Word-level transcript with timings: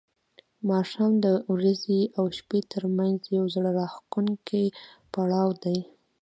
ماښام 0.69 1.13
د 1.25 1.27
ورځې 1.51 2.01
او 2.17 2.25
شپې 2.37 2.59
ترمنځ 2.71 3.19
یو 3.37 3.45
زړه 3.55 3.69
راښکونکی 3.79 4.65
پړاو 5.13 5.49
دی. 5.63 5.79